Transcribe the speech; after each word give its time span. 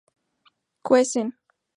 cuecen 0.81 1.27